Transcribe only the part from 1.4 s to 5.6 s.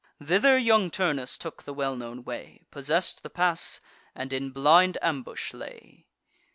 the well known way, Possess'd the pass, and in blind ambush